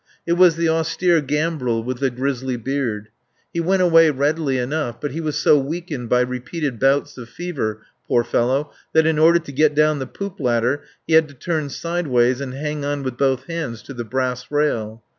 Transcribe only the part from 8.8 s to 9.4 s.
that in order